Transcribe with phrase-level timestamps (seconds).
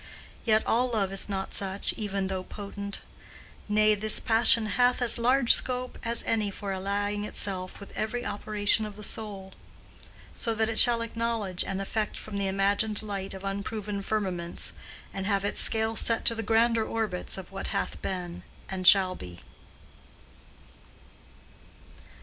[0.45, 3.01] Yet all love is not such, even though potent;
[3.69, 8.87] nay, this passion hath as large scope as any for allying itself with every operation
[8.87, 9.53] of the soul:
[10.33, 14.73] so that it shall acknowledge an effect from the imagined light of unproven firmaments,
[15.13, 19.13] and have its scale set to the grander orbits of what hath been and shall
[19.13, 19.41] be.